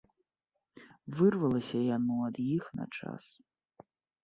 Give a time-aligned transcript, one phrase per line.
[1.19, 3.23] Вырвалася яно ад іх на час.